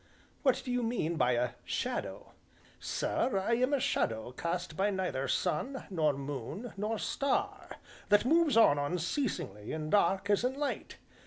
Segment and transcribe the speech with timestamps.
[0.41, 2.31] "What do you mean by 'a shadow'?"
[2.79, 7.75] "Sir, I am a shadow cast by neither sun, nor moon, nor star,
[8.09, 10.97] that moves on unceasingly in dark as in light.